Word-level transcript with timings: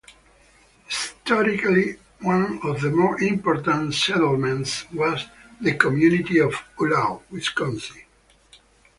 Historically, 0.87 1.95
one 2.21 2.59
of 2.63 2.81
the 2.81 2.89
more 2.89 3.21
important 3.21 3.93
settlements 3.93 4.89
was 4.91 5.27
the 5.61 5.75
community 5.75 6.39
of 6.39 6.55
Ulao, 6.79 7.21
Wisconsin. 7.29 8.01